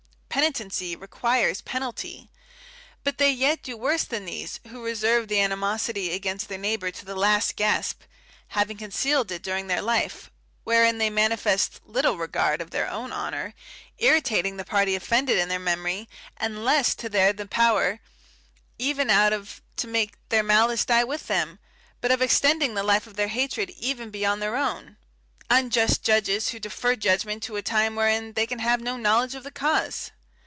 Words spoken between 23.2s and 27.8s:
hatred even beyond their own. Unjust judges, who defer judgment to a